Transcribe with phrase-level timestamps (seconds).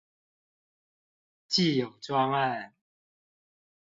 [1.47, 2.73] 既有專案